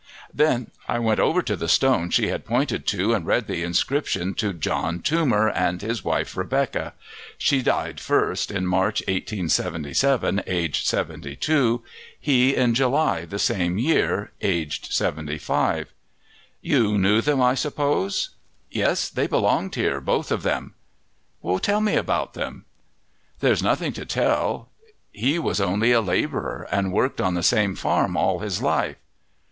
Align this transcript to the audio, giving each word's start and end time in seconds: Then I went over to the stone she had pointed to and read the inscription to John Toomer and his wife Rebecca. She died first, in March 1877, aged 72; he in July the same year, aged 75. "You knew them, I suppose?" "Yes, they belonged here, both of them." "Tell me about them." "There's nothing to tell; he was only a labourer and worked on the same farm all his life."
Then 0.33 0.71
I 0.87 0.97
went 0.97 1.19
over 1.19 1.43
to 1.43 1.55
the 1.55 1.67
stone 1.69 2.09
she 2.09 2.29
had 2.29 2.43
pointed 2.43 2.87
to 2.87 3.13
and 3.13 3.23
read 3.23 3.45
the 3.45 3.61
inscription 3.61 4.33
to 4.33 4.51
John 4.51 5.01
Toomer 5.01 5.51
and 5.53 5.79
his 5.79 6.03
wife 6.03 6.35
Rebecca. 6.35 6.93
She 7.37 7.61
died 7.61 7.99
first, 7.99 8.49
in 8.49 8.65
March 8.65 9.01
1877, 9.01 10.41
aged 10.47 10.87
72; 10.87 11.83
he 12.19 12.55
in 12.55 12.73
July 12.73 13.25
the 13.25 13.37
same 13.37 13.77
year, 13.77 14.31
aged 14.41 14.91
75. 14.91 15.93
"You 16.63 16.97
knew 16.97 17.21
them, 17.21 17.39
I 17.39 17.53
suppose?" 17.53 18.31
"Yes, 18.71 19.07
they 19.07 19.27
belonged 19.27 19.75
here, 19.75 20.01
both 20.01 20.31
of 20.31 20.41
them." 20.41 20.73
"Tell 21.61 21.79
me 21.79 21.95
about 21.95 22.33
them." 22.33 22.65
"There's 23.39 23.61
nothing 23.61 23.93
to 23.93 24.05
tell; 24.07 24.69
he 25.11 25.37
was 25.37 25.61
only 25.61 25.91
a 25.91 26.01
labourer 26.01 26.67
and 26.71 26.91
worked 26.91 27.21
on 27.21 27.35
the 27.35 27.43
same 27.43 27.75
farm 27.75 28.17
all 28.17 28.39
his 28.39 28.63
life." 28.63 28.97